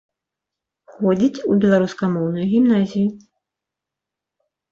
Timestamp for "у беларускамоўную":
1.49-2.45